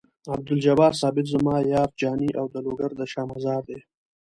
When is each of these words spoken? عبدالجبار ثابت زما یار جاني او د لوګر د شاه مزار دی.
عبدالجبار 0.33 0.91
ثابت 1.01 1.25
زما 1.33 1.55
یار 1.73 1.89
جاني 2.01 2.29
او 2.39 2.45
د 2.53 2.55
لوګر 2.65 2.91
د 2.99 3.01
شاه 3.11 3.25
مزار 3.31 3.61
دی. 3.69 3.79